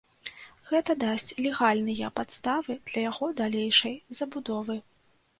[0.69, 4.79] Гэта дасць легальныя падставы для яго далейшай забудовы.